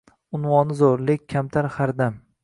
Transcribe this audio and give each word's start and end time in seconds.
Unvoni 0.37 0.75
zur 0.79 0.97
lek 1.09 1.21
kamtar 1.33 1.67
xar 1.75 1.91
dam 1.99 2.15